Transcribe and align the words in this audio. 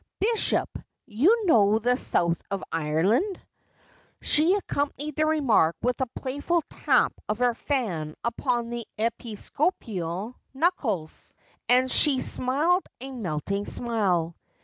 'Bishop, 0.19 0.79
you 1.05 1.45
know 1.45 1.77
the 1.77 1.95
south 1.95 2.41
of 2.49 2.63
Ireland 2.71 3.37
'I' 3.37 3.41
She 4.25 4.55
accompanied 4.55 5.15
the 5.15 5.27
remark 5.27 5.75
with 5.83 6.01
a 6.01 6.07
playful 6.15 6.63
tap 6.71 7.13
of 7.29 7.37
her 7.37 7.53
fan 7.53 8.15
upon 8.23 8.71
the 8.71 8.87
episcopal 8.97 10.37
knuckles, 10.55 11.35
and 11.69 11.91
she 11.91 12.19
smiled 12.19 12.87
a 12.99 13.11
melting 13.11 13.67
smile. 13.67 14.35